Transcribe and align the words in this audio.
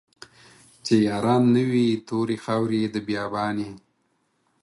چې 0.85 0.93
ياران 1.07 1.43
نه 1.55 1.63
وي 1.69 1.87
توري 2.07 2.37
خاوري 2.45 2.81
د 2.89 2.95
بيا 3.07 3.23
بان 3.33 3.55
يې 3.63 3.71